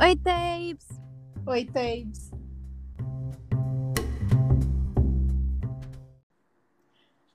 [0.00, 0.86] Oi, Tapes!
[1.44, 2.30] Oi, Tapes!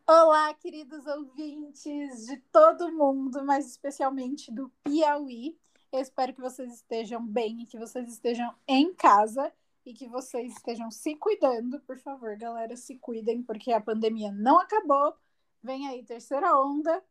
[0.07, 5.59] Olá, queridos ouvintes de todo mundo, mas especialmente do Piauí.
[5.91, 9.51] Eu espero que vocês estejam bem que vocês estejam em casa
[9.85, 11.81] e que vocês estejam se cuidando.
[11.81, 15.13] Por favor, galera, se cuidem, porque a pandemia não acabou.
[15.61, 17.03] Vem aí terceira onda.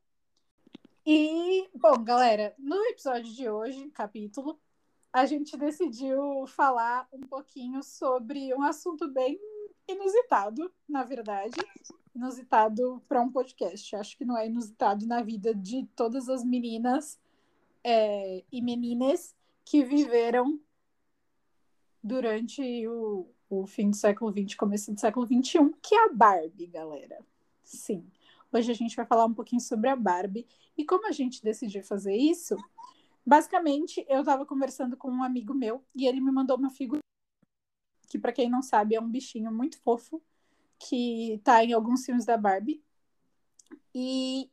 [1.05, 4.59] E, bom, galera, no episódio de hoje, capítulo,
[5.13, 9.39] a gente decidiu falar um pouquinho sobre um assunto bem
[9.87, 11.57] inusitado, na verdade.
[12.15, 13.95] Inusitado para um podcast.
[13.95, 17.21] Acho que não é inusitado na vida de todas as meninas
[17.85, 20.59] é, e meninas que viveram
[22.03, 26.67] durante o, o fim do século XX, começo do século XXI, que é a Barbie,
[26.67, 27.19] galera.
[27.63, 28.07] Sim.
[28.51, 30.47] Hoje a gente vai falar um pouquinho sobre a Barbie.
[30.77, 32.57] E como a gente decidiu fazer isso,
[33.25, 37.01] basicamente eu estava conversando com um amigo meu e ele me mandou uma figura
[38.09, 40.23] que, para quem não sabe, é um bichinho muito fofo
[40.79, 42.83] que tá em alguns filmes da Barbie.
[43.95, 44.51] E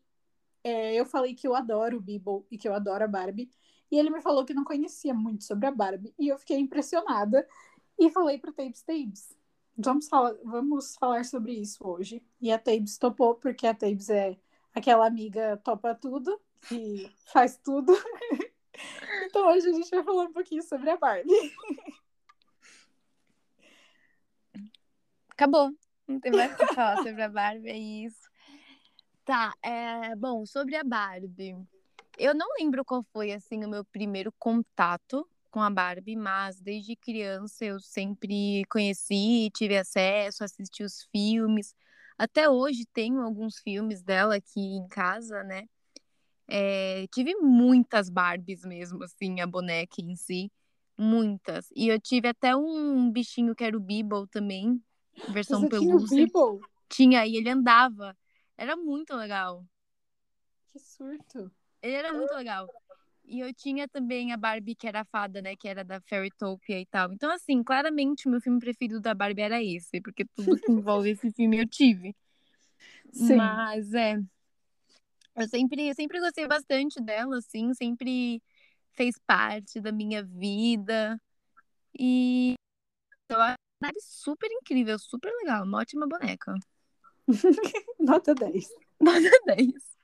[0.63, 3.49] é, eu falei que eu adoro o Beeble e que eu adoro a Barbie.
[3.91, 6.13] E ele me falou que não conhecia muito sobre a Barbie.
[6.17, 7.47] E eu fiquei impressionada.
[7.97, 9.35] E falei pro Tabes Tabes.
[9.77, 12.23] Vamos falar, vamos falar sobre isso hoje.
[12.39, 14.37] E a Tabes topou, porque a Tabes é
[14.73, 17.93] aquela amiga topa tudo, que faz tudo.
[19.25, 21.53] então hoje a gente vai falar um pouquinho sobre a Barbie.
[25.29, 25.71] Acabou.
[26.07, 28.29] Não tem mais o que falar sobre a Barbie, é isso.
[29.23, 31.55] Tá, é, bom, sobre a Barbie.
[32.17, 36.95] Eu não lembro qual foi, assim, o meu primeiro contato com a Barbie, mas desde
[36.95, 41.75] criança eu sempre conheci, tive acesso, assisti os filmes.
[42.17, 45.67] Até hoje tenho alguns filmes dela aqui em casa, né?
[46.51, 50.51] É, tive muitas Barbies mesmo, assim, a boneca em si.
[50.97, 51.69] Muitas.
[51.75, 54.83] E eu tive até um bichinho que era o Beeble também,
[55.29, 56.17] versão Você tinha o pelúcia.
[56.17, 56.67] Beeble?
[56.89, 58.17] Tinha, e ele andava.
[58.57, 59.63] Era muito legal.
[60.73, 61.51] Que surto.
[61.81, 62.67] Ele era muito legal.
[63.23, 65.55] E eu tinha também a Barbie, que era a fada, né?
[65.55, 67.13] Que era da Fairytopia e tal.
[67.13, 71.11] Então, assim, claramente o meu filme preferido da Barbie era esse, porque tudo que envolve
[71.11, 72.15] esse filme eu tive.
[73.13, 73.35] Sim.
[73.35, 74.19] Mas é.
[75.39, 78.43] Eu sempre, sempre gostei bastante dela, assim, sempre
[78.91, 81.19] fez parte da minha vida.
[81.97, 82.55] E
[83.29, 83.57] eu acho
[84.01, 86.53] super incrível, super legal, uma ótima boneca.
[87.99, 88.67] Nota 10.
[88.99, 89.97] Nota 10.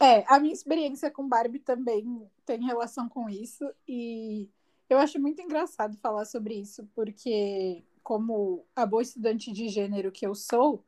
[0.00, 4.48] É, a minha experiência com Barbie também tem relação com isso e
[4.88, 10.26] eu acho muito engraçado falar sobre isso, porque como a boa estudante de gênero que
[10.26, 10.82] eu sou,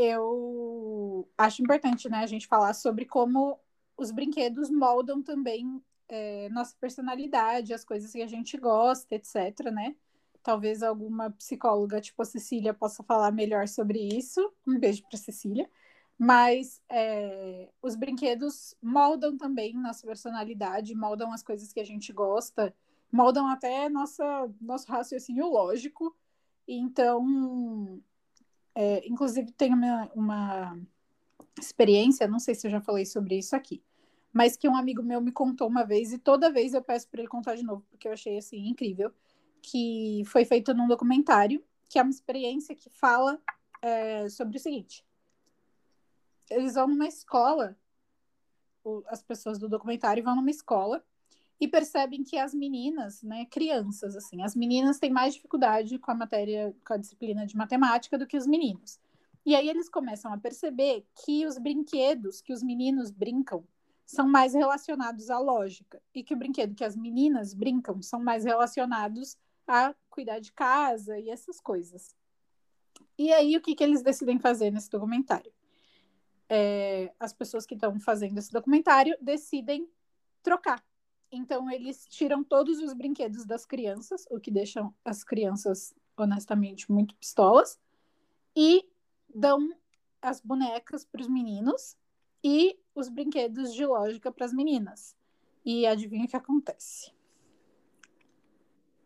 [0.00, 3.58] eu acho importante, né, a gente falar sobre como
[3.96, 9.94] os brinquedos moldam também é, nossa personalidade, as coisas que a gente gosta, etc, né?
[10.42, 14.52] Talvez alguma psicóloga, tipo a Cecília, possa falar melhor sobre isso.
[14.66, 15.70] Um beijo para Cecília.
[16.18, 22.74] Mas é, os brinquedos moldam também nossa personalidade, moldam as coisas que a gente gosta,
[23.10, 26.14] moldam até nossa, nosso raciocínio lógico.
[26.66, 28.02] Então,
[28.74, 30.80] é, inclusive, tem uma, uma
[31.58, 33.82] experiência, não sei se eu já falei sobre isso aqui,
[34.32, 37.20] mas que um amigo meu me contou uma vez, e toda vez eu peço para
[37.20, 39.12] ele contar de novo, porque eu achei assim incrível,
[39.62, 43.40] que foi feito num documentário, que é uma experiência que fala
[43.82, 45.04] é, sobre o seguinte.
[46.48, 47.76] Eles vão numa escola,
[49.08, 51.04] as pessoas do documentário vão numa escola
[51.60, 56.14] e percebem que as meninas, né, crianças, assim, as meninas têm mais dificuldade com a
[56.14, 58.98] matéria, com a disciplina de matemática do que os meninos.
[59.44, 63.64] E aí eles começam a perceber que os brinquedos que os meninos brincam
[64.06, 68.44] são mais relacionados à lógica e que o brinquedo que as meninas brincam são mais
[68.44, 72.14] relacionados a cuidar de casa e essas coisas.
[73.18, 75.52] E aí o que, que eles decidem fazer nesse documentário?
[76.50, 79.88] é, as pessoas que estão fazendo esse documentário decidem
[80.42, 80.84] trocar.
[81.32, 87.14] Então, eles tiram todos os brinquedos das crianças, o que deixam as crianças, honestamente, muito
[87.14, 87.78] pistolas,
[88.56, 88.84] e
[89.32, 89.72] dão
[90.20, 91.96] as bonecas para os meninos
[92.42, 95.16] e os brinquedos de lógica para as meninas.
[95.64, 97.12] E adivinha o que acontece?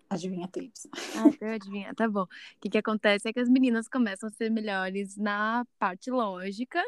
[0.09, 0.87] Adivinha, Tapes.
[1.17, 2.23] Ah, eu adivinhar, tá bom.
[2.23, 2.29] O
[2.61, 6.83] que, que acontece é que as meninas começam a ser melhores na parte lógica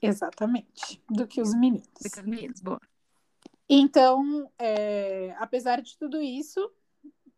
[0.00, 1.02] Exatamente.
[1.10, 1.88] Do que os meninos.
[2.00, 2.80] do que os meninos, boa.
[3.68, 6.72] Então, é, apesar de tudo isso,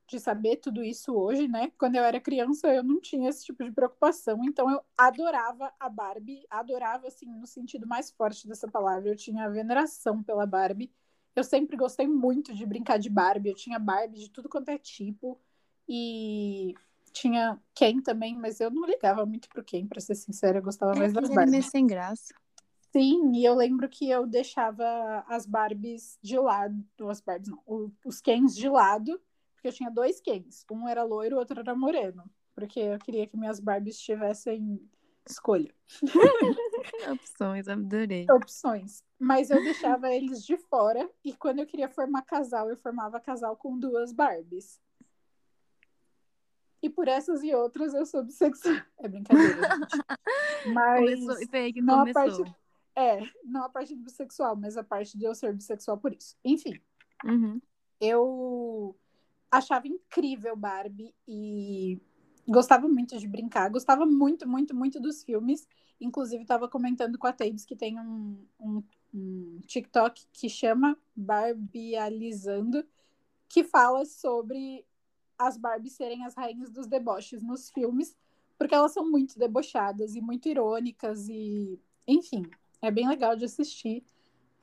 [0.07, 1.73] de saber tudo isso hoje, né?
[1.79, 4.41] Quando eu era criança, eu não tinha esse tipo de preocupação.
[4.45, 9.09] Então, eu adorava a Barbie, adorava, assim, no sentido mais forte dessa palavra.
[9.09, 10.93] Eu tinha veneração pela Barbie.
[11.35, 13.51] Eu sempre gostei muito de brincar de Barbie.
[13.51, 15.41] Eu tinha Barbie de tudo quanto é tipo.
[15.89, 16.75] E
[17.13, 20.59] tinha Ken também, mas eu não ligava muito pro Ken, pra ser sincera.
[20.59, 21.51] Eu gostava mais das é Barbies.
[21.53, 22.35] meio sem graça.
[22.93, 26.85] Sim, e eu lembro que eu deixava as Barbies de lado.
[27.09, 29.21] As Barbies não, os Kens de lado,
[29.55, 30.65] porque eu tinha dois Kens.
[30.71, 32.25] Um era loiro, o outro era moreno.
[32.55, 34.81] Porque eu queria que minhas Barbies tivessem
[35.29, 35.73] escolha.
[37.13, 38.27] Opções, adorei.
[38.31, 39.05] opções.
[39.19, 43.57] Mas eu deixava eles de fora e quando eu queria formar casal, eu formava casal
[43.57, 44.81] com duas Barbies.
[46.83, 48.75] E por essas e outras eu sou bissexual.
[48.99, 50.05] É brincadeira, gente.
[50.75, 52.13] Mas Começou, foi aí que começou.
[52.13, 52.60] parte-
[53.01, 56.37] é, não a parte do bissexual, mas a parte de eu ser bissexual por isso.
[56.45, 56.79] Enfim,
[57.25, 57.61] Uhum.
[58.01, 58.97] eu
[59.51, 62.01] achava incrível Barbie e
[62.47, 65.67] gostava muito de brincar, gostava muito, muito, muito dos filmes.
[66.01, 68.83] Inclusive, estava comentando com a Tabes que tem um, um,
[69.15, 72.85] um TikTok que chama Barbializando,
[73.49, 74.85] que fala sobre
[75.39, 78.17] as Barbies serem as rainhas dos deboches nos filmes,
[78.59, 82.43] porque elas são muito debochadas e muito irônicas e, enfim,
[82.83, 84.05] é bem legal de assistir.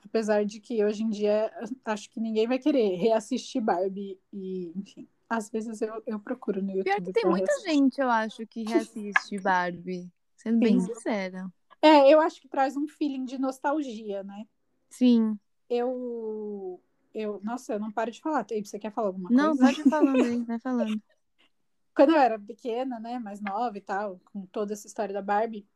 [0.04, 1.52] Apesar de que hoje em dia
[1.84, 6.70] acho que ninguém vai querer reassistir Barbie e, enfim, às vezes eu, eu procuro no
[6.70, 6.84] YouTube.
[6.84, 7.72] Pior que tem muita reassistir.
[7.74, 10.10] gente, eu acho, que reassiste Barbie.
[10.36, 10.94] Sendo bem Sim.
[10.94, 11.52] sincera.
[11.82, 14.46] É, eu acho que traz um feeling de nostalgia, né?
[14.88, 15.38] Sim.
[15.68, 16.80] Eu.
[17.14, 18.44] eu nossa, eu não paro de falar.
[18.44, 19.64] Tape, você quer falar alguma Não, coisa?
[19.64, 21.02] pode ir falando aí, vai falando.
[21.94, 25.66] Quando eu era pequena, né, mais nova e tal, com toda essa história da Barbie,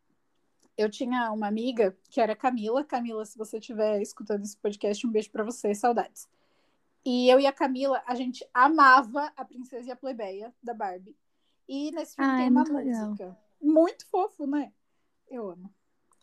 [0.76, 2.84] eu tinha uma amiga que era Camila.
[2.84, 6.28] Camila, se você estiver escutando esse podcast, um beijo pra você, saudades.
[7.04, 11.16] E eu e a Camila, a gente amava a Princesa e a Plebeia da Barbie.
[11.69, 13.06] E nesse filme Ah, tem é uma muito legal.
[13.06, 13.38] música.
[13.60, 14.72] Muito fofo, né?
[15.30, 15.72] Eu amo.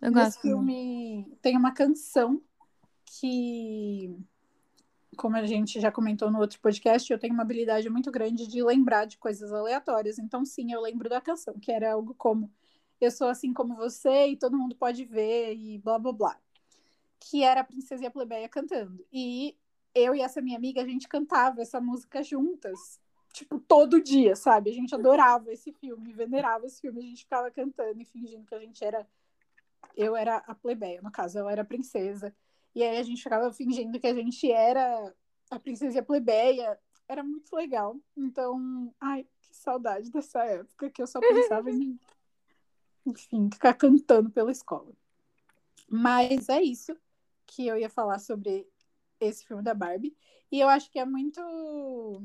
[0.01, 0.47] Eu Nesse gosto.
[0.47, 0.57] muito.
[0.65, 2.41] filme tem uma canção
[3.05, 4.15] que,
[5.17, 8.63] como a gente já comentou no outro podcast, eu tenho uma habilidade muito grande de
[8.63, 10.19] lembrar de coisas aleatórias.
[10.19, 12.49] Então, sim, eu lembro da canção, que era algo como
[12.99, 16.39] Eu sou assim como você e todo mundo pode ver e blá blá blá.
[17.19, 19.05] Que era a Princesa e a Plebeia cantando.
[19.11, 19.55] E
[19.93, 22.99] eu e essa minha amiga, a gente cantava essa música juntas.
[23.33, 24.71] Tipo, todo dia, sabe?
[24.71, 28.55] A gente adorava esse filme, venerava esse filme, a gente ficava cantando e fingindo que
[28.55, 29.07] a gente era
[29.95, 32.33] eu era a plebeia, no caso, eu era a princesa.
[32.73, 35.13] E aí a gente ficava fingindo que a gente era
[35.49, 36.79] a princesa e a plebeia.
[37.07, 37.97] Era muito legal.
[38.15, 41.19] Então, ai, que saudade dessa época que eu só
[41.59, 41.99] pensava em,
[43.09, 44.91] enfim, ficar cantando pela escola.
[45.87, 46.95] Mas é isso
[47.45, 48.67] que eu ia falar sobre
[49.19, 50.15] esse filme da Barbie.
[50.51, 52.23] E eu acho que é muito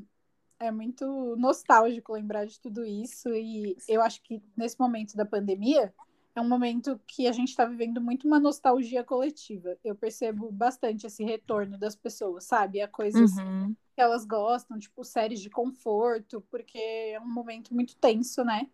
[0.58, 5.92] é muito nostálgico lembrar de tudo isso e eu acho que nesse momento da pandemia
[6.34, 9.76] é um momento que a gente está vivendo muito uma nostalgia coletiva.
[9.84, 12.80] Eu percebo bastante esse retorno das pessoas, sabe?
[12.80, 13.74] A coisas Uhum.
[13.94, 18.68] que elas gostam, tipo séries de conforto, porque é um momento muito tenso, né?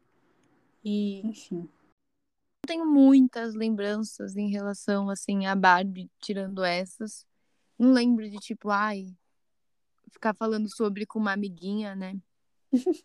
[0.84, 1.68] E, enfim.
[2.70, 7.26] Eu tenho muitas lembranças em relação, assim, a Barbie, tirando essas.
[7.76, 9.12] Não lembro de, tipo, ai,
[10.12, 12.16] ficar falando sobre com uma amiguinha, né?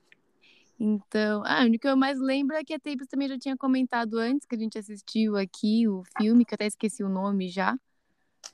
[0.78, 4.20] Então, ah, o que eu mais lembro é que a Tapes também já tinha comentado
[4.20, 7.80] antes, que a gente assistiu aqui o filme, que eu até esqueci o nome já.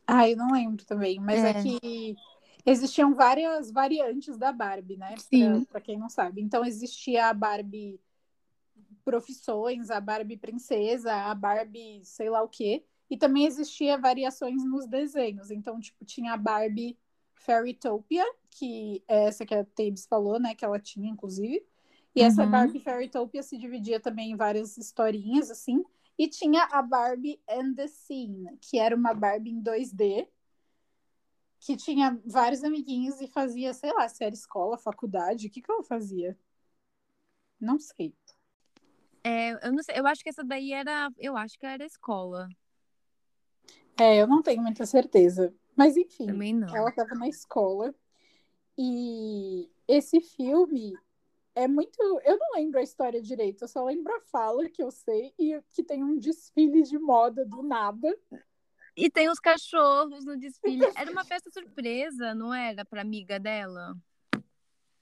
[0.06, 1.64] Ah, eu não lembro também, mas é, É.
[1.64, 2.16] que
[2.64, 5.16] existiam várias variantes da Barbie, né?
[5.18, 5.66] Sim.
[5.66, 6.42] Para quem não sabe.
[6.44, 8.00] Então existia a Barbie
[9.02, 12.84] profissões, a Barbie princesa, a Barbie sei lá o quê.
[13.10, 15.52] E também existia variações nos desenhos.
[15.52, 16.98] Então, tipo, tinha a Barbie
[17.36, 20.56] Fairytopia, que é essa que a Tabes falou, né?
[20.56, 21.66] Que ela tinha, inclusive.
[22.16, 22.52] E essa Uhum.
[22.52, 25.84] Barbie Fairytopia se dividia também em várias historinhas, assim.
[26.18, 30.28] E tinha a Barbie and the Scene, que era uma Barbie em 2D,
[31.60, 35.72] que tinha vários amiguinhos e fazia, sei lá, se era escola, faculdade, o que que
[35.72, 36.38] ela fazia?
[37.60, 38.14] Não sei.
[39.24, 42.50] É, eu não sei, eu acho que essa daí era, eu acho que era escola,
[44.00, 45.54] É, eu não tenho muita certeza.
[45.76, 46.28] Mas enfim,
[46.74, 47.94] ela estava na escola.
[48.78, 50.94] E esse filme
[51.54, 51.98] é muito.
[52.24, 55.62] Eu não lembro a história direito, eu só lembro a fala que eu sei e
[55.72, 58.18] que tem um desfile de moda do nada.
[58.96, 60.86] E tem os cachorros no desfile.
[60.96, 62.84] Era uma festa surpresa, não era?
[62.84, 63.96] Pra amiga dela?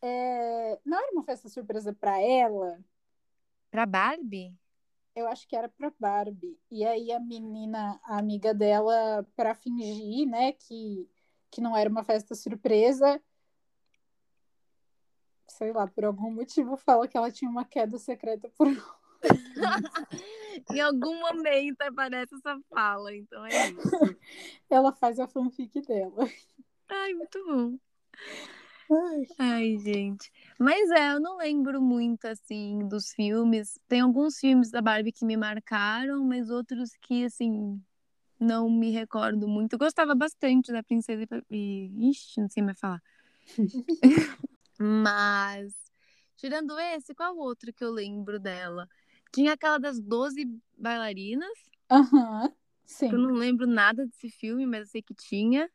[0.02, 2.80] É, Não era uma festa surpresa para ela,
[3.72, 4.58] Pra Barbie?
[5.20, 6.58] eu acho que era para Barbie.
[6.72, 11.08] E aí a menina, a amiga dela, para fingir, né, que,
[11.52, 13.22] que não era uma festa surpresa,
[15.48, 18.68] sei lá, por algum motivo fala que ela tinha uma queda secreta por
[20.72, 24.18] em algum momento aparece essa fala, então é isso.
[24.70, 26.26] ela faz a fanfic dela.
[26.88, 27.78] Ai, muito bom.
[29.38, 29.78] Ai.
[29.78, 30.32] Gente.
[30.58, 33.80] Mas é, eu não lembro muito, assim, dos filmes.
[33.88, 37.82] Tem alguns filmes da Barbie que me marcaram, mas outros que, assim,
[38.40, 39.74] não me recordo muito.
[39.74, 41.92] Eu gostava bastante da Princesa e...
[42.10, 43.02] Ixi, não sei mais falar.
[44.80, 45.74] mas,
[46.36, 48.88] tirando esse, qual outro que eu lembro dela?
[49.32, 50.46] Tinha aquela das 12
[50.78, 51.58] bailarinas.
[51.92, 52.54] Aham, uhum,
[52.86, 53.12] sim.
[53.12, 55.70] Eu não lembro nada desse filme, mas eu sei que tinha.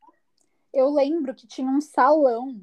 [0.72, 2.60] Eu lembro que tinha um salão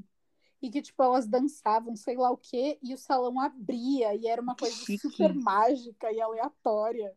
[0.61, 4.41] e que, tipo, elas dançavam, sei lá o quê, e o salão abria, e era
[4.41, 4.99] uma coisa Chique.
[4.99, 7.15] super mágica e aleatória.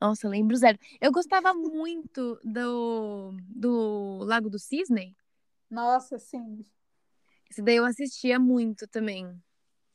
[0.00, 0.78] Nossa, eu lembro zero.
[0.98, 5.14] Eu gostava muito do, do Lago do Cisne.
[5.70, 6.64] Nossa, sim.
[7.50, 9.30] Esse daí eu assistia muito também.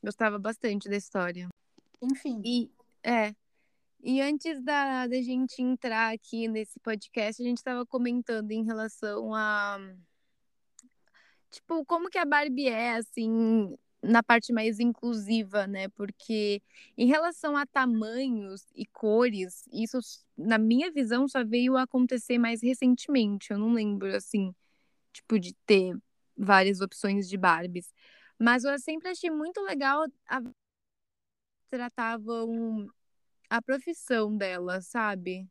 [0.02, 1.48] Gostava bastante da história.
[2.00, 2.40] Enfim.
[2.44, 2.70] E,
[3.02, 3.34] é.
[4.00, 9.34] E antes da, da gente entrar aqui nesse podcast, a gente estava comentando em relação
[9.34, 9.78] a
[11.50, 15.88] tipo, como que a Barbie é, assim, na parte mais inclusiva, né?
[15.90, 16.62] Porque
[16.96, 19.98] em relação a tamanhos e cores, isso,
[20.36, 23.50] na minha visão, só veio acontecer mais recentemente.
[23.52, 24.54] Eu não lembro, assim,
[25.12, 25.96] tipo, de ter
[26.36, 27.92] várias opções de Barbies.
[28.38, 30.42] Mas eu sempre achei muito legal a
[31.70, 32.88] tratavam
[33.50, 35.48] a profissão dela, sabe?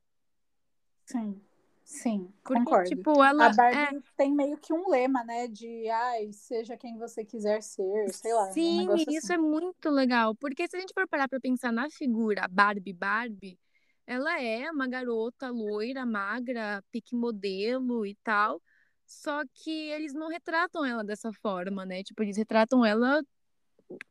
[1.05, 1.41] Sim.
[1.85, 2.89] Sim, Porque, concordo.
[2.89, 4.01] Tipo, ela a Barbie é...
[4.17, 5.47] tem meio que um lema, né?
[5.47, 8.51] De ai, seja quem você quiser ser, sei lá.
[8.51, 9.33] Sim, um isso assim.
[9.33, 10.33] é muito legal.
[10.35, 13.59] Porque se a gente for parar pra pensar na figura Barbie Barbie,
[14.07, 18.59] ela é uma garota loira, magra, pique modelo e tal.
[19.05, 22.01] Só que eles não retratam ela dessa forma, né?
[22.01, 23.23] Tipo, eles retratam ela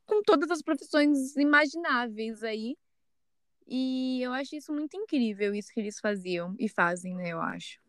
[0.06, 2.76] com todas as profissões imagináveis aí.
[3.66, 7.30] E eu acho isso muito incrível, isso que eles faziam e fazem, né?
[7.30, 7.80] Eu acho.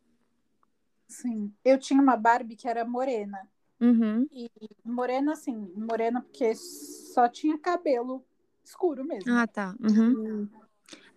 [1.08, 1.53] Sim.
[1.63, 3.48] Eu tinha uma Barbie que era morena.
[3.79, 4.27] Uhum.
[4.32, 4.50] E
[4.84, 8.25] morena, assim, morena porque só tinha cabelo
[8.63, 9.32] escuro mesmo.
[9.32, 9.75] Ah, tá.
[9.79, 10.46] Uhum.
[10.46, 10.65] E...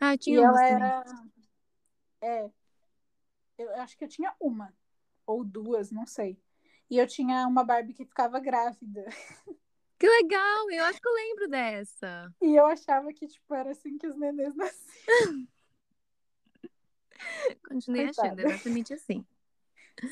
[0.01, 1.05] Ah, tinha e ela era.
[2.21, 2.51] É.
[3.57, 4.75] Eu acho que eu tinha uma.
[5.27, 6.39] Ou duas, não sei.
[6.91, 9.05] E eu tinha uma Barbie que ficava grávida.
[9.99, 10.71] Que legal!
[10.71, 12.33] Eu acho que eu lembro dessa.
[12.41, 15.47] E eu achava que, tipo, era assim que os nenês nasciam.
[17.69, 18.29] Continuei Coitada.
[18.29, 19.27] achando, exatamente assim.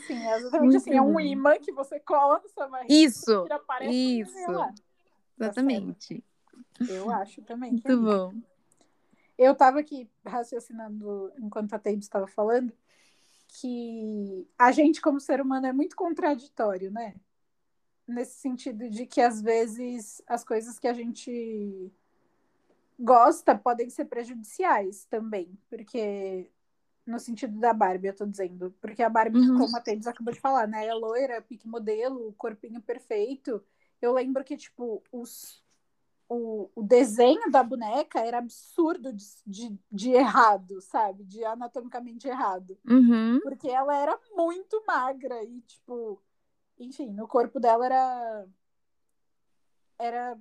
[0.07, 0.91] Sim, é exatamente Muito assim.
[0.91, 0.97] Bom.
[0.97, 2.93] É um imã que você cola na sua barriga.
[2.93, 3.47] Isso!
[3.89, 4.47] Isso!
[4.47, 4.75] Tá
[5.39, 6.25] exatamente.
[6.79, 7.73] Tá eu acho também.
[7.73, 8.35] Muito é bom.
[9.39, 12.73] Eu tava aqui raciocinando enquanto a Tabe estava falando
[13.49, 17.15] que a gente, como ser humano, é muito contraditório, né?
[18.07, 21.93] Nesse sentido de que às vezes as coisas que a gente
[22.99, 26.51] gosta podem ser prejudiciais também, porque
[27.07, 29.59] no sentido da Barbie, eu tô dizendo, porque a Barbie, uhum.
[29.59, 33.63] como a Tênis acabou de falar, né, é loira, pique modelo, corpinho perfeito.
[34.03, 35.65] Eu lembro que tipo os
[36.29, 41.25] o, o desenho da boneca era absurdo de, de, de errado, sabe?
[41.25, 42.77] De anatomicamente errado.
[42.85, 43.39] Uhum.
[43.43, 46.21] Porque ela era muito magra e, tipo,
[46.79, 48.49] enfim, o corpo dela era
[49.99, 50.39] era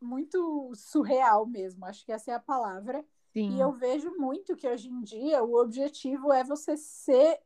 [0.00, 3.04] muito surreal mesmo, acho que essa é a palavra.
[3.32, 3.56] Sim.
[3.56, 7.40] E eu vejo muito que hoje em dia o objetivo é você ser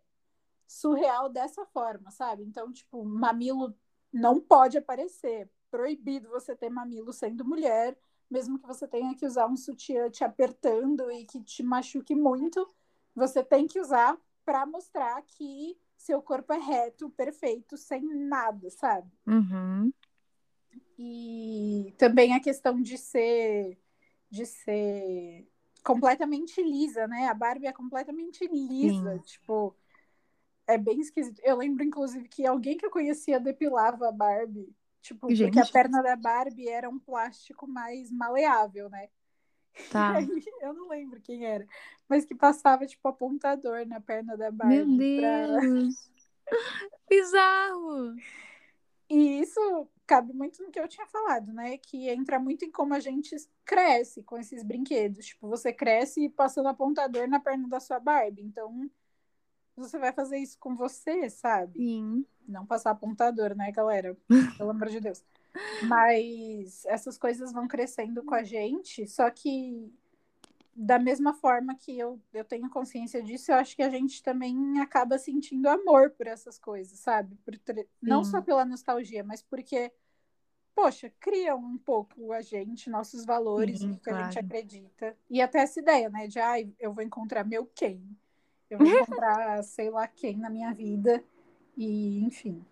[0.66, 2.42] surreal dessa forma, sabe?
[2.42, 3.74] Então, tipo, mamilo
[4.12, 5.50] não pode aparecer.
[5.70, 7.96] Proibido você ter mamilo sendo mulher,
[8.30, 12.68] mesmo que você tenha que usar um sutiã te apertando e que te machuque muito,
[13.14, 19.10] você tem que usar para mostrar que seu corpo é reto, perfeito, sem nada, sabe?
[19.26, 19.92] Uhum.
[20.96, 23.78] E também a questão de ser
[24.30, 25.48] de ser
[25.82, 27.26] completamente lisa, né?
[27.26, 29.22] A Barbie é completamente lisa, Sim.
[29.22, 29.74] tipo,
[30.66, 31.40] é bem esquisito.
[31.42, 35.46] Eu lembro, inclusive, que alguém que eu conhecia depilava a Barbie, tipo, Gente.
[35.46, 39.08] porque a perna da Barbie era um plástico mais maleável, né?
[39.90, 40.16] Tá.
[40.18, 41.66] Aí, eu não lembro quem era,
[42.08, 44.84] mas que passava, tipo, apontador na perna da Barbie.
[44.84, 46.10] Meu Deus!
[46.44, 46.58] Pra...
[47.08, 48.14] Bizarro!
[49.10, 51.78] E isso cabe muito no que eu tinha falado, né?
[51.78, 55.26] Que entra muito em como a gente cresce com esses brinquedos.
[55.26, 58.42] Tipo, você cresce passando apontador na perna da sua Barbie.
[58.42, 58.90] Então,
[59.76, 61.78] você vai fazer isso com você, sabe?
[61.78, 62.26] Sim.
[62.46, 64.16] Não passar apontador, né, galera?
[64.58, 65.22] Pelo amor de Deus.
[65.82, 69.92] Mas essas coisas vão crescendo com a gente, só que
[70.80, 74.78] da mesma forma que eu, eu tenho consciência disso, eu acho que a gente também
[74.78, 77.34] acaba sentindo amor por essas coisas, sabe?
[77.44, 77.58] Por
[78.00, 79.90] Não só pela nostalgia, mas porque,
[80.76, 84.20] poxa, criam um pouco a gente, nossos valores, Sim, o que claro.
[84.20, 85.16] a gente acredita.
[85.28, 86.28] E até essa ideia, né?
[86.28, 88.00] De, ai, ah, eu vou encontrar meu quem.
[88.70, 91.24] Eu vou encontrar sei lá quem na minha vida.
[91.76, 92.64] E, enfim.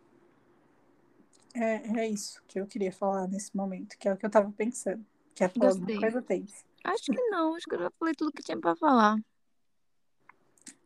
[1.59, 4.53] É, é isso que eu queria falar nesse momento, que é o que eu tava
[4.53, 5.05] pensando.
[5.35, 5.85] Quer falar Gostei.
[5.85, 6.65] alguma coisa, Thaís?
[6.85, 9.17] Acho que não, acho que eu já falei tudo que tinha pra falar.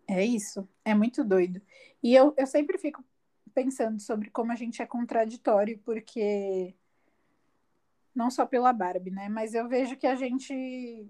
[0.07, 0.69] É isso.
[0.85, 1.61] É muito doido.
[2.03, 3.05] E eu, eu sempre fico
[3.53, 6.75] pensando sobre como a gente é contraditório, porque
[8.15, 9.29] não só pela Barbie, né?
[9.29, 11.09] Mas eu vejo que a gente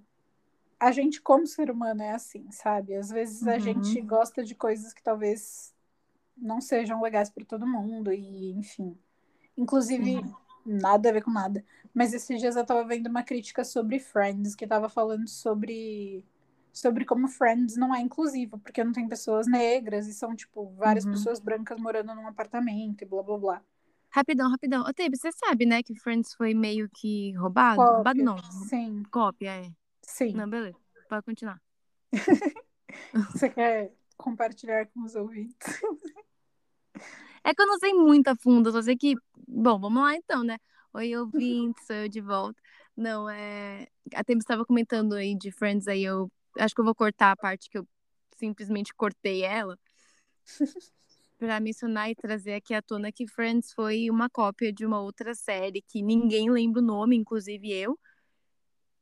[0.78, 2.94] a gente como ser humano é assim, sabe?
[2.94, 3.60] Às vezes a Uhum.
[3.60, 5.74] gente gosta de coisas que talvez
[6.36, 8.98] não sejam legais para todo mundo e enfim.
[9.60, 10.34] Inclusive Sim.
[10.64, 11.64] nada a ver com nada.
[11.92, 16.24] Mas esses dias eu tava vendo uma crítica sobre Friends, que tava falando sobre
[16.72, 21.04] sobre como Friends não é inclusivo, porque não tem pessoas negras e são tipo várias
[21.04, 21.10] Uhum.
[21.12, 23.62] pessoas brancas morando num apartamento e blá blá blá.
[24.08, 24.82] Rapidão, rapidão.
[24.82, 27.76] Ô, Tebe, você sabe, né, que Friends foi meio que roubado?
[27.76, 27.94] Cópia.
[27.94, 28.38] Roubado não.
[28.68, 29.70] Sim, Cópia, é.
[30.02, 30.32] sim.
[30.32, 30.76] Não, beleza.
[31.08, 31.60] Pode continuar.
[33.32, 35.56] Você quer compartilhar com os ouvintes?
[37.44, 39.14] É que eu não sei muito a fundo, só sei que.
[39.48, 40.58] Bom, vamos lá então, né?
[40.92, 42.60] Oi, ouvintes, sou eu de volta.
[42.96, 43.86] Não, é.
[44.14, 47.36] A Tebe estava comentando aí de Friends, aí eu acho que eu vou cortar a
[47.36, 47.86] parte que eu
[48.36, 49.78] simplesmente cortei ela.
[51.38, 55.34] Pra mencionar e trazer aqui à tona que Friends foi uma cópia de uma outra
[55.34, 57.98] série que ninguém lembra o nome, inclusive eu.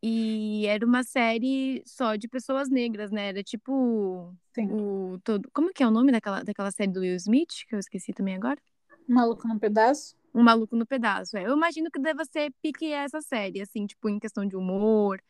[0.03, 3.29] E era uma série só de pessoas negras, né?
[3.29, 4.69] Era tipo Sim.
[4.71, 5.49] o todo.
[5.53, 8.37] Como que é o nome daquela, daquela série do Will Smith, que eu esqueci também
[8.37, 8.61] agora?
[9.09, 10.17] Maluco no pedaço?
[10.35, 11.37] Um Maluco no Pedaço.
[11.37, 11.47] É.
[11.47, 15.21] Eu imagino que deva ser pique essa série, assim, tipo, em questão de humor.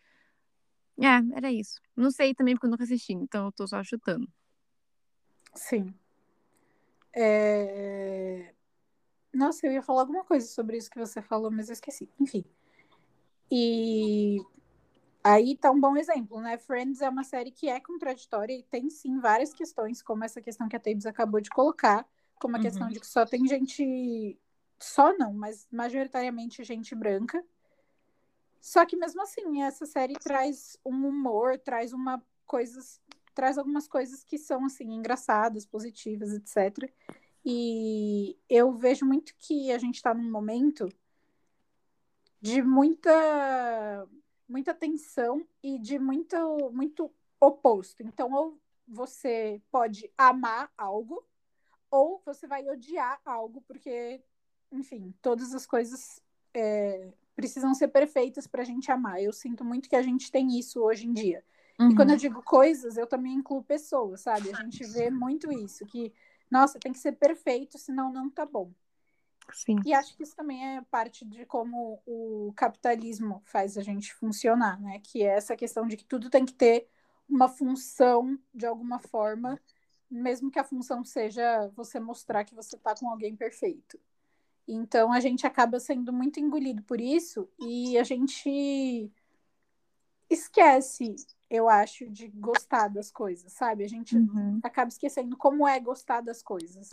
[1.01, 1.81] É, era isso.
[1.97, 4.29] Não sei também porque eu nunca assisti, então eu tô só chutando.
[5.55, 5.95] Sim.
[7.15, 8.53] É...
[9.33, 12.09] Nossa, eu ia falar alguma coisa sobre isso que você falou, mas eu esqueci.
[12.21, 12.45] Enfim.
[13.51, 14.39] E
[15.33, 16.59] aí tá um bom exemplo, né?
[16.59, 20.69] Friends é uma série que é contraditória e tem sim várias questões, como essa questão
[20.69, 22.07] que a Tabes acabou de colocar,
[22.41, 22.63] como a Uhum.
[22.63, 24.39] questão de que só tem gente.
[24.79, 27.45] Só não, mas majoritariamente gente branca.
[28.61, 33.01] Só que mesmo assim, essa série traz um humor, traz uma coisas,
[33.35, 36.93] traz algumas coisas que são assim engraçadas, positivas, etc.
[37.45, 40.89] E eu vejo muito que a gente está num momento
[42.41, 44.07] de muita
[44.49, 46.37] muita tensão e de muito
[46.73, 48.03] muito oposto.
[48.03, 51.25] Então, ou você pode amar algo,
[51.91, 54.23] ou você vai odiar algo, porque,
[54.73, 56.21] enfim, todas as coisas
[56.55, 59.23] é, precisam ser perfeitas para a gente amar.
[59.23, 61.45] Eu sinto muito que a gente tem isso hoje em dia.
[61.89, 62.19] E quando eu Uhum.
[62.19, 64.51] digo coisas, eu também incluo pessoas, sabe?
[64.51, 66.13] A gente vê muito isso, que,
[66.51, 68.73] nossa, tem que ser perfeito, senão não tá bom.
[69.53, 69.77] Sim.
[69.85, 74.81] E acho que isso também é parte de como o capitalismo faz a gente funcionar,
[74.81, 75.01] né?
[75.01, 76.89] Que é essa questão de que tudo tem que ter
[77.29, 79.61] uma função de alguma forma,
[80.11, 83.99] mesmo que a função seja você mostrar que você tá com alguém perfeito.
[84.67, 89.11] Então a gente acaba sendo muito engolido por isso e a gente
[90.29, 91.15] esquece,
[91.49, 93.85] eu acho, de gostar das coisas, sabe?
[93.85, 94.61] A gente Uhum.
[94.63, 96.91] acaba esquecendo como é gostar das coisas.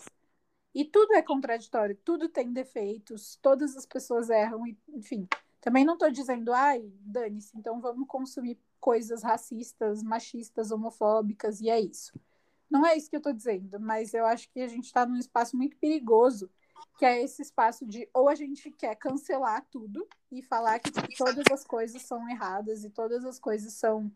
[0.75, 5.25] E tudo é contraditório, tudo tem defeitos, todas as pessoas erram, e, enfim.
[5.61, 11.79] Também não estou dizendo, ai, dane-se, então vamos consumir coisas racistas, machistas, homofóbicas, e é
[11.79, 12.11] isso.
[12.69, 15.17] Não é isso que eu estou dizendo, mas eu acho que a gente está num
[15.17, 16.51] espaço muito perigoso,
[16.99, 21.45] que é esse espaço de ou a gente quer cancelar tudo e falar que todas
[21.51, 24.11] as coisas são erradas e todas as coisas são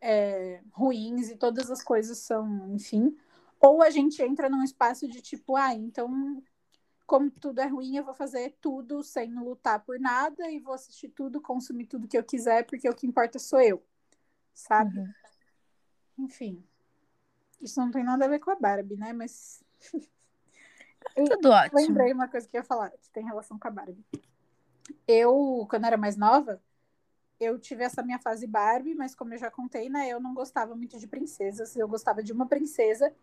[0.00, 3.16] é, ruins e todas as coisas são, enfim,
[3.60, 6.42] ou a gente entra num espaço de tipo, ah, então,
[7.06, 11.08] como tudo é ruim, eu vou fazer tudo sem lutar por nada e vou assistir
[11.08, 13.82] tudo, consumir tudo que eu quiser, porque o que importa sou eu,
[14.54, 14.98] sabe?
[14.98, 15.12] Uhum.
[16.18, 16.64] Enfim.
[17.60, 19.12] Isso não tem nada a ver com a Barbie, né?
[19.12, 19.64] Mas
[21.14, 21.80] Tudo ótimo.
[21.80, 24.04] lembrei uma coisa que eu ia falar, que tem relação com a Barbie.
[25.06, 26.62] Eu, quando era mais nova,
[27.40, 30.74] eu tive essa minha fase Barbie, mas como eu já contei, né, eu não gostava
[30.74, 33.14] muito de princesas, eu gostava de uma princesa.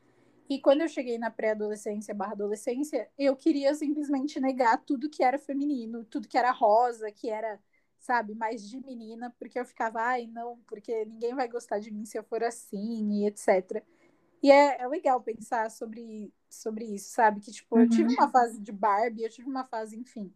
[0.50, 5.40] E quando eu cheguei na pré-adolescência barra adolescência, eu queria simplesmente negar tudo que era
[5.40, 7.60] feminino, tudo que era rosa, que era,
[8.00, 12.06] sabe, mais de menina, porque eu ficava, ai, não, porque ninguém vai gostar de mim
[12.06, 13.84] se eu for assim, e etc.
[14.44, 17.40] E é, é legal pensar sobre, sobre isso, sabe?
[17.40, 18.16] Que, tipo, eu tive Uhum.
[18.18, 20.34] uma fase de Barbie, eu tive uma fase, enfim.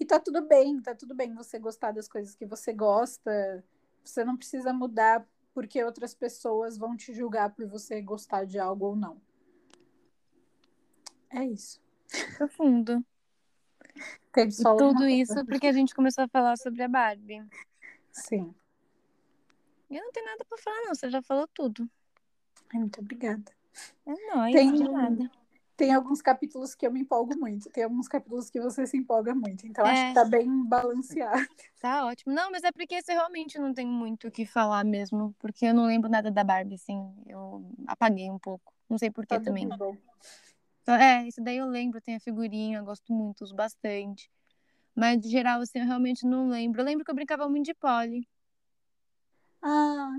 [0.00, 3.64] E tá tudo bem, tá tudo bem você gostar das coisas que você gosta.
[4.04, 8.86] Você não precisa mudar porque outras pessoas vão te julgar por você gostar de algo
[8.86, 9.20] ou não.
[11.30, 11.80] É isso.
[12.36, 13.04] Profundo.
[14.32, 17.44] Teve E só tudo uma- isso porque a gente começou a falar sobre a Barbie.
[18.12, 18.54] Sim.
[19.90, 20.94] E eu não tenho nada pra falar, não.
[20.94, 21.88] Você já falou tudo.
[22.72, 23.50] Ai, muito obrigada.
[24.06, 25.30] É nóis, Tem- de nada.
[25.76, 29.34] tem alguns capítulos que eu me empolgo muito, tem alguns capítulos que você se empolga
[29.34, 29.66] muito.
[29.66, 30.08] Então acho É.
[30.08, 31.46] que tá bem balanceado.
[31.80, 32.34] Tá ótimo.
[32.34, 35.66] Não, mas é porque esse eu realmente não tenho muito o que falar mesmo, porque
[35.66, 36.98] eu não lembro nada da Barbie, assim.
[37.26, 38.72] Eu apaguei um pouco.
[38.90, 39.68] Não sei porquê Tá também.
[39.68, 39.96] bom.
[40.88, 44.30] Então, É, isso daí eu lembro, tem a figurinha, gosto muito, uso bastante.
[44.96, 46.80] Mas, de geral, assim, eu realmente não lembro.
[46.80, 48.26] Eu lembro que eu brincava muito de pole,
[49.60, 50.16] Ah,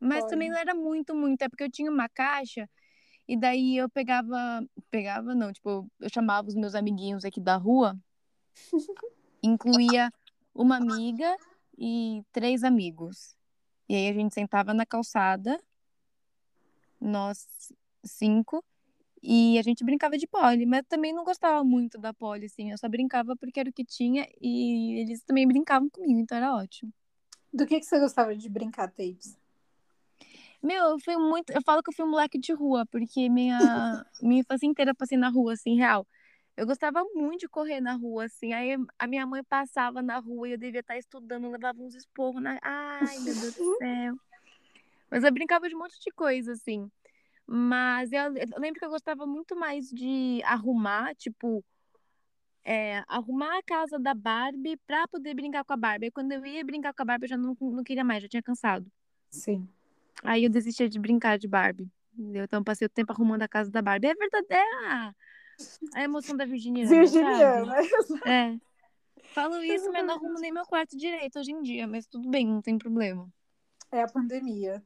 [0.00, 0.30] mas Pole.
[0.30, 1.42] também não era muito, muito.
[1.42, 2.66] É porque eu tinha uma caixa
[3.28, 4.64] e daí eu pegava...
[4.90, 7.94] Pegava, não, tipo, eu chamava os meus amiguinhos aqui da rua,
[9.42, 10.10] incluía
[10.54, 11.36] uma amiga
[11.76, 13.36] e três amigos.
[13.86, 15.62] E aí a gente sentava na calçada,
[16.98, 17.46] nós
[18.02, 18.64] cinco,
[19.22, 22.78] e a gente brincava de pole, mas também não gostava muito da pole, assim, eu
[22.78, 26.92] só brincava porque era o que tinha e eles também brincavam comigo, então era ótimo.
[27.52, 29.38] do que, que você gostava de brincar, Tapes?
[30.62, 33.58] Meu, eu fui muito, eu falo que eu fui um moleque de rua, porque minha,
[34.20, 36.06] minha infância inteira passei na rua, assim, real.
[36.56, 40.48] Eu gostava muito de correr na rua, assim, aí a minha mãe passava na rua
[40.48, 42.58] e eu devia estar estudando, levava uns esporros na...
[42.62, 44.14] Ai, meu Deus do céu.
[45.10, 46.90] Mas eu brincava de um monte de coisa, assim.
[47.52, 51.64] Mas eu, eu lembro que eu gostava muito mais de arrumar, tipo,
[52.64, 56.04] é, arrumar a casa da Barbie pra poder brincar com a Barbie.
[56.04, 58.28] Aí quando eu ia brincar com a Barbie, eu já não, não queria mais, já
[58.28, 58.86] tinha cansado.
[59.32, 59.68] Sim.
[60.22, 61.90] Aí eu desistia de brincar de Barbie.
[62.16, 62.44] Entendeu?
[62.44, 64.06] Então eu passei o tempo arrumando a casa da Barbie.
[64.06, 64.62] É verdade, é
[65.92, 67.74] a, emoção da Virginiana, Virginiana.
[68.30, 68.56] É.
[69.34, 71.88] Falo isso, mas não arrumo nem meu quarto direito hoje em dia.
[71.88, 73.28] Mas tudo bem, não tem problema.
[73.90, 74.80] É a pandemia.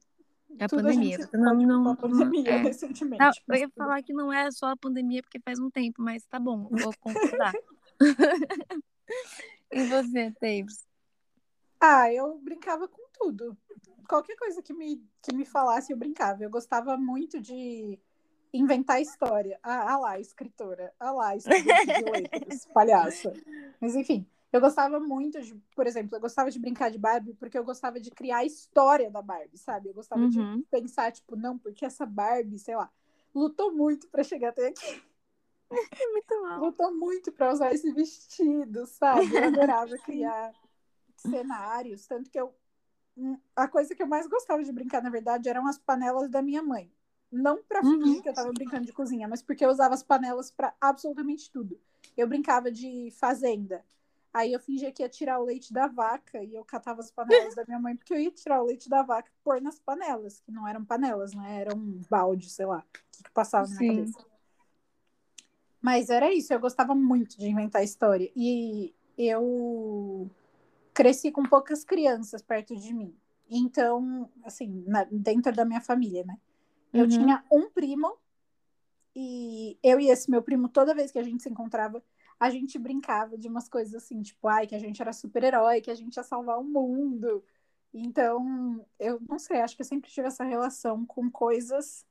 [0.60, 1.18] A Tudo pandemia.
[1.18, 2.56] Gente Não, não, a pandemia é.
[2.62, 3.18] recentemente.
[3.18, 6.24] Tá, eu ia falar que não é só a pandemia, porque faz um tempo, mas
[6.26, 7.52] tá bom, vou concordar.
[9.72, 10.86] e você, Taves?
[11.80, 13.56] Ah, eu brincava com tudo.
[14.08, 16.42] Qualquer coisa que me, que me falasse, eu brincava.
[16.42, 17.98] Eu gostava muito de
[18.52, 19.58] inventar história.
[19.62, 20.92] Ah, ah lá, escritora.
[20.98, 23.32] Ah lá, estudante de letras, palhaça.
[23.80, 27.58] Mas enfim, eu gostava muito de, por exemplo, eu gostava de brincar de Barbie porque
[27.58, 29.88] eu gostava de criar a história da Barbie, sabe?
[29.88, 30.28] Eu gostava Uhum.
[30.28, 32.90] de pensar, tipo, não, porque essa Barbie, sei lá,
[33.34, 35.02] lutou muito pra chegar até aqui.
[35.98, 36.62] É muito mal.
[36.62, 39.36] lutou muito para usar esse vestido, sabe?
[39.36, 40.54] Eu adorava criar
[41.16, 42.54] cenários, tanto que eu
[43.16, 46.42] hum, a coisa que eu mais gostava de brincar, na verdade, eram as panelas da
[46.42, 46.92] minha mãe.
[47.32, 47.90] Não para Uhum.
[48.02, 51.50] fingir que eu tava brincando de cozinha, mas porque eu usava as panelas para absolutamente
[51.50, 51.80] tudo.
[52.16, 53.84] Eu brincava de fazenda.
[54.34, 57.54] Aí eu fingia que ia tirar o leite da vaca e eu catava as panelas
[57.54, 60.40] da minha mãe porque eu ia tirar o leite da vaca e pôr nas panelas,
[60.40, 61.60] que não eram panelas, né?
[61.60, 63.96] Era um balde, sei lá, o que, que passava na minha Sim.
[64.02, 64.18] cabeça.
[65.80, 68.28] Mas era isso, eu gostava muito de inventar história.
[68.34, 70.28] E eu
[70.92, 73.14] cresci com poucas crianças perto de mim.
[73.48, 76.36] Então, assim, na- dentro da minha família, né?
[76.92, 77.08] Eu Uhum.
[77.08, 78.16] tinha um primo
[79.14, 82.02] e eu e esse meu primo, toda vez que a gente se encontrava,
[82.38, 85.90] a gente brincava de umas coisas assim, tipo, ai, que a gente era super-herói, que
[85.90, 87.44] a gente ia salvar o mundo.
[87.92, 92.04] Então, eu não sei, acho que eu sempre tive essa relação com coisas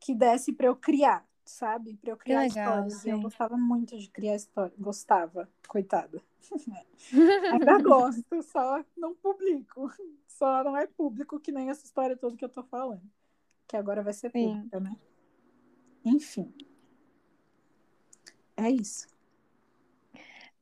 [0.00, 1.96] que desse para eu criar, sabe?
[1.98, 3.04] Para eu criar legal, histórias.
[3.04, 3.22] E eu sim.
[3.22, 4.72] gostava muito de criar história.
[4.78, 6.22] Gostava, coitada.
[7.52, 9.92] Ainda gosto, só não publico.
[10.26, 13.02] Só não é público que nem essa história toda que eu tô falando.
[13.68, 14.54] Que agora vai ser Sim.
[14.54, 14.96] pública, né?
[16.02, 16.52] Enfim.
[18.56, 19.06] É isso.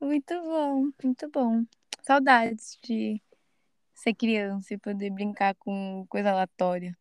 [0.00, 1.64] Muito bom, muito bom.
[2.02, 3.20] Saudades de
[3.94, 6.96] ser criança e poder brincar com coisa aleatória.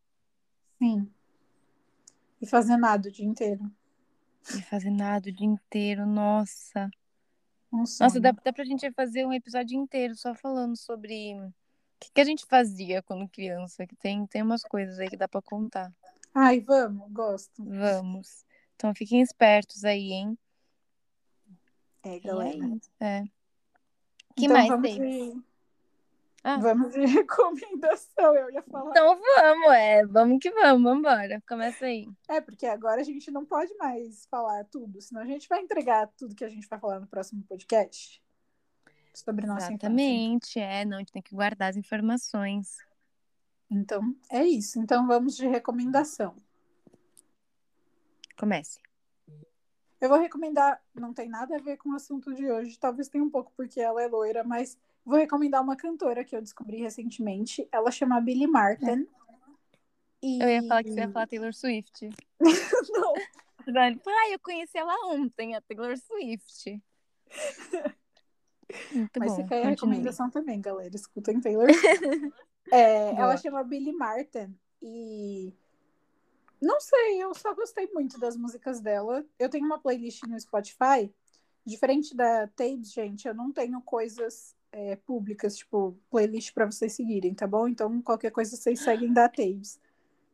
[0.78, 1.10] Sim.
[2.40, 3.70] E fazer nada o dia inteiro.
[4.54, 6.90] E fazer nada o dia inteiro, nossa.
[7.72, 7.78] Um.
[7.78, 11.52] Nossa, dá, dá pra gente fazer um episódio inteiro só falando sobre o
[12.00, 15.28] que, que a gente fazia quando criança, que tem, tem umas coisas aí que dá
[15.28, 15.92] pra contar.
[16.34, 17.64] Ai, vamos, gosto.
[17.64, 18.44] Vamos.
[18.74, 20.38] Então fiquem espertos aí, hein?
[22.02, 22.66] É, é galera.
[22.66, 22.90] isso.
[23.00, 23.22] É.
[24.36, 25.32] que então mais vamos tem?
[25.32, 25.42] de...
[26.44, 26.56] Ah.
[26.58, 28.90] Vamos de recomendação, eu ia falar.
[28.90, 30.06] Então vamos, é.
[30.06, 31.42] Vamos que vamos, vambora.
[31.48, 32.08] Começa aí.
[32.28, 36.08] É, porque agora a gente não pode mais falar tudo, senão a gente vai entregar
[36.16, 38.22] tudo que a gente vai falar no próximo podcast
[39.12, 39.86] sobre nossa infância.
[39.86, 40.84] Exatamente, é.
[40.84, 42.76] Não, a gente tem que guardar as informações.
[43.70, 44.78] Então, é isso.
[44.78, 46.34] Então vamos de recomendação.
[48.38, 48.87] Comece.
[50.00, 53.24] Eu vou recomendar, não tem nada a ver com o assunto de hoje, talvez tenha
[53.24, 57.68] um pouco porque ela é loira, mas vou recomendar uma cantora que eu descobri recentemente.
[57.72, 59.08] Ela chama Billie Martin.
[60.22, 60.40] E...
[60.40, 62.10] Eu ia falar que você ia falar Taylor Swift.
[62.90, 63.14] não,
[64.06, 66.82] Ah, eu conheci ela ontem, a Taylor Swift.
[68.92, 69.36] Muito mas bom.
[69.42, 70.94] fica aí a recomendação também, galera.
[70.94, 71.72] Escutem Taylor.
[71.72, 72.32] Swift.
[72.70, 75.54] É, ela chama Billie Martin e
[76.60, 79.24] Não sei, eu só gostei muito das músicas dela.
[79.38, 81.12] Eu tenho uma playlist no Spotify.
[81.64, 87.34] Diferente da Tapes, gente, eu não tenho coisas é, públicas, tipo, playlist para vocês seguirem,
[87.34, 87.68] tá bom?
[87.68, 89.78] Então, qualquer coisa vocês seguem da Tapes.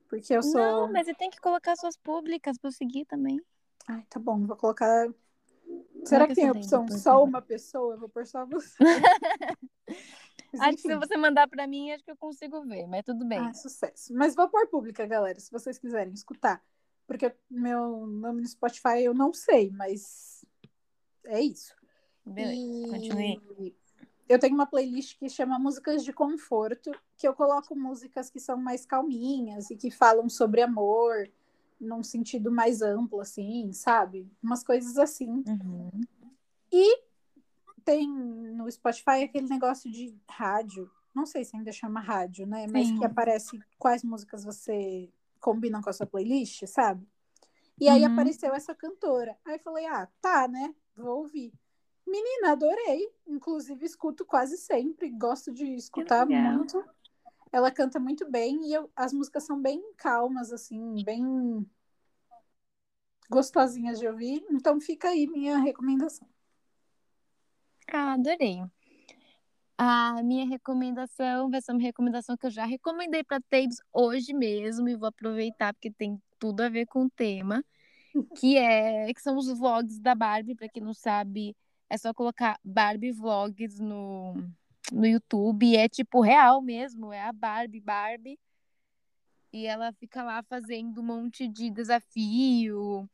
[0.09, 0.61] Porque eu sou.
[0.61, 3.41] Não, mas você tem que colocar suas públicas pra eu seguir também.
[3.89, 5.09] Ai, tá bom, vou colocar.
[6.05, 7.95] Será que tem a opção só uma pessoa?
[7.95, 8.77] Eu vou pôr só você.
[10.61, 13.39] acho que se você mandar para mim, acho que eu consigo ver, mas tudo bem.
[13.39, 14.15] Ah, sucesso.
[14.15, 16.63] Mas vou pôr pública, galera, se vocês quiserem escutar.
[17.07, 20.45] Porque meu nome no Spotify eu não sei, mas
[21.25, 21.75] é isso.
[22.25, 22.91] Beleza, e...
[22.91, 23.77] continue.
[24.27, 28.57] Eu tenho uma playlist que chama Músicas de Conforto, que eu coloco músicas que são
[28.57, 31.31] mais calminhas e que falam sobre amor,
[31.79, 34.27] num sentido mais amplo, assim, sabe?
[34.43, 35.45] Umas coisas assim.
[35.47, 35.91] Uhum.
[36.73, 37.04] E
[37.85, 40.91] tem no Spotify aquele negócio de rádio.
[41.15, 42.67] Não sei se ainda chama rádio, né?
[42.67, 42.99] Mas Sim.
[42.99, 45.09] que aparece quais músicas você
[45.41, 47.07] combina com a sua playlist, sabe?
[47.79, 48.13] E aí uhum.
[48.13, 49.37] apareceu essa cantora.
[49.45, 50.75] Aí falei, ah, tá, né?
[50.97, 51.53] Vou ouvir.
[52.07, 53.09] Menina, adorei.
[53.27, 55.11] Inclusive, escuto quase sempre.
[55.11, 56.85] Gosto de escutar muito.
[57.53, 61.65] Ela canta muito bem e eu, as músicas são bem calmas, assim, bem
[63.31, 64.45] gostosinhas de ouvir.
[64.51, 66.29] Então fica aí minha recomendação.
[67.93, 68.63] Ah, adorei.
[69.77, 74.89] A minha recomendação vai ser uma recomendação que eu já recomendei para Tapes hoje mesmo
[74.89, 77.65] e vou aproveitar porque tem tudo a ver com o tema,
[78.39, 81.57] que é que são os vlogs da Barbie, para quem não sabe,
[81.91, 84.35] é só colocar Barbie Vlogs no
[84.93, 88.39] no YouTube, e é tipo real mesmo, é a Barbie Barbie.
[89.53, 93.09] E ela fica lá fazendo um monte de desafio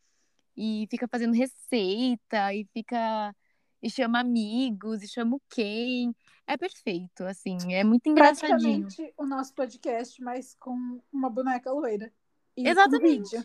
[0.57, 3.35] e fica fazendo receita e fica
[3.83, 6.15] e chama amigos, e chama o quem.
[6.47, 8.83] É perfeito, assim, é muito engraçadinho.
[8.87, 12.13] Praticamente o nosso podcast, mas com uma boneca loira.
[12.57, 13.37] E Exatamente.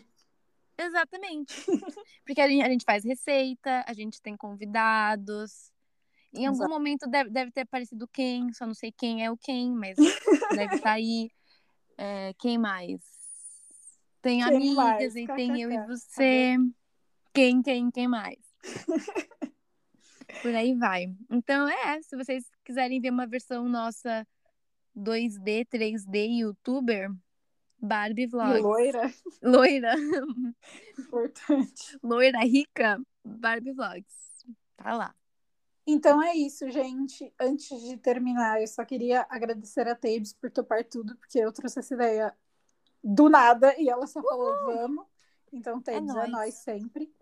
[0.78, 1.54] Exatamente.
[2.26, 5.72] Porque a gente, a gente, faz receita, a gente tem convidados.
[6.34, 6.70] Em algum Exato.
[6.70, 9.96] momento deve, deve ter aparecido quem, só não sei quem é o quem, mas
[10.54, 11.30] deve estar tá aí.
[11.96, 13.00] É, quem mais?
[14.20, 15.16] Tem quem amigas mais?
[15.16, 16.56] e tem eu e você.
[17.32, 18.38] Quem, quem, quem mais?
[20.42, 21.14] Por aí vai.
[21.30, 24.26] Então, é, se vocês quiserem ver uma versão nossa
[24.96, 27.10] 2D, 3D, youtuber,
[27.78, 28.62] Barbie Vlogs.
[28.62, 29.14] loira.
[29.42, 29.94] Loira.
[30.98, 31.98] Importante.
[32.02, 34.46] Loira rica, Barbie Vlogs.
[34.76, 35.14] Tá lá.
[35.86, 37.32] Então é isso, gente.
[37.38, 41.78] Antes de terminar, eu só queria agradecer a Tabes por topar tudo, porque eu trouxe
[41.78, 42.34] essa ideia
[43.04, 45.06] do nada e ela só falou vamos.
[45.52, 47.14] Então, Tabes, é, é nós sempre.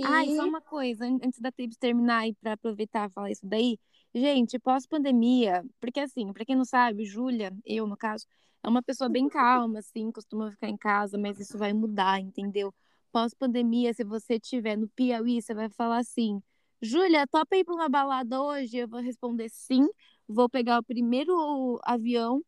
[0.00, 0.04] E...
[0.04, 3.46] Ah, e só uma coisa, antes da Tabes terminar e para aproveitar e falar isso
[3.46, 3.78] daí.
[4.14, 8.26] Gente, pós-pandemia, porque assim, para quem não sabe, Júlia, eu no caso,
[8.62, 9.28] é uma pessoa bem
[9.68, 12.74] calma, assim, costuma ficar em casa, mas isso vai mudar, entendeu?
[13.12, 16.40] Pós-pandemia, se você estiver no Piauí, você vai falar assim:
[16.82, 18.78] Júlia, topa ir para uma balada hoje?
[18.78, 19.86] Eu vou responder sim.
[20.28, 22.42] Vou pegar o primeiro avião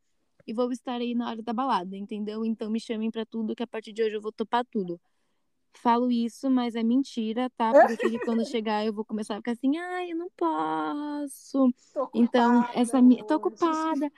[0.47, 2.45] e vou estar aí na hora da balada, entendeu?
[2.45, 5.01] Então me chamem para tudo, que a partir de hoje eu vou topar tudo.
[5.74, 7.72] Falo isso, mas é mentira, tá?
[7.72, 11.72] Porque quando chegar eu vou começar a ficar assim, ai, eu não posso.
[12.14, 13.24] então, essa minha.
[13.24, 14.11] Tô ocupada.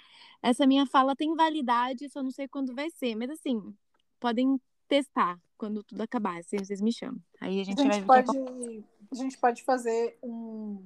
[0.43, 3.15] Essa minha fala tem validade, só não sei quando vai ser.
[3.15, 3.75] Mas assim,
[4.21, 7.21] podem testar quando tudo acabar, assim, vocês me chamam.
[7.41, 10.83] Aí a gente, a gente vai pode, A gente pode fazer um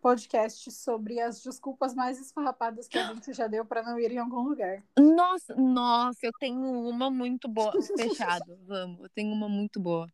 [0.00, 4.18] podcast sobre as desculpas mais esfarrapadas que a gente já deu para não ir em
[4.18, 4.82] algum lugar.
[4.98, 7.72] Nossa, nossa, eu tenho uma muito boa.
[7.82, 9.00] Fechado, vamos.
[9.00, 10.08] Eu tenho uma muito boa.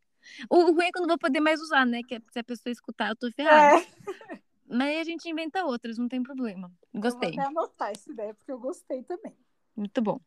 [0.51, 2.01] O ruim é que eu não vou poder mais usar, né?
[2.07, 3.81] Que é, se a pessoa escutar, eu tô ferrada.
[3.81, 4.41] É.
[4.69, 6.73] Mas a gente inventa outras, não tem problema.
[6.93, 7.31] Gostei.
[7.31, 9.37] Eu vou até anotar essa ideia, porque eu gostei também.
[9.77, 10.21] Muito bom.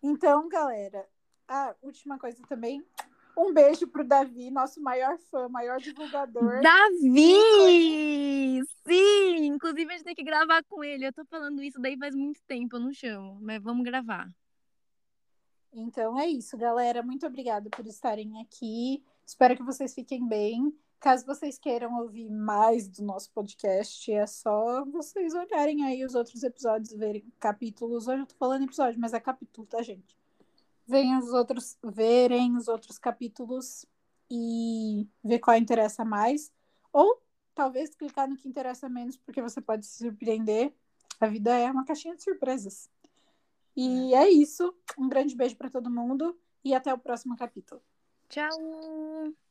[0.00, 1.04] Então, galera,
[1.48, 2.84] a última coisa também.
[3.36, 6.62] Um beijo pro Davi, nosso maior fã, maior divulgador.
[6.62, 7.36] Davi!
[8.86, 9.46] Sim!
[9.46, 11.06] Inclusive a gente tem que gravar com ele.
[11.06, 14.26] Eu tô falando isso daí faz muito tempo, eu não chamo, mas vamos gravar.
[15.70, 17.02] Então é isso, galera.
[17.02, 19.04] Muito obrigada por estarem aqui.
[19.26, 20.74] Espero que vocês fiquem bem.
[20.98, 26.42] Caso vocês queiram ouvir mais do nosso podcast, é só vocês olharem aí os outros
[26.42, 28.08] episódios, verem capítulos.
[28.08, 30.16] Hoje eu tô falando episódio, mas é capítulo, tá, gente?
[30.86, 33.84] Venham os outros, verem os outros capítulos
[34.30, 36.52] e ver qual interessa mais.
[36.92, 37.20] Ou
[37.54, 40.72] talvez clicar no que interessa menos, porque você pode se surpreender.
[41.20, 42.90] A vida é uma caixinha de surpresas.
[43.76, 44.74] E é isso.
[44.98, 47.82] Um grande beijo para todo mundo e até o próximo capítulo.
[48.28, 49.45] Tchau!